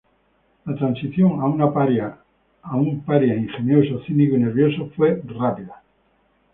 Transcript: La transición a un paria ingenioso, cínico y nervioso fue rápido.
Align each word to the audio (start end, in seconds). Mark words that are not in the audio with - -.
La 0.65 0.73
transición 0.75 1.39
a 1.41 1.45
un 2.75 3.03
paria 3.05 3.35
ingenioso, 3.37 4.01
cínico 4.03 4.35
y 4.35 4.39
nervioso 4.39 4.89
fue 4.95 5.21
rápido. 5.27 5.75